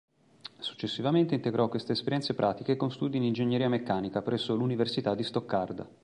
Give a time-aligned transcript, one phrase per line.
[0.57, 5.87] Successivamente integrò queste esperienze pratiche con studi in ingegneria meccanica presso l'Università di Stoccarda.